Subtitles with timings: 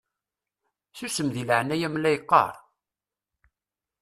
[0.97, 2.53] Susem deg leɛnaya-m la yeqqaṛ!